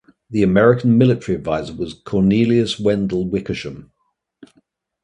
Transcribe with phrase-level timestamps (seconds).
[0.31, 3.91] The American military advisor was Cornelius Wendell Wickersham.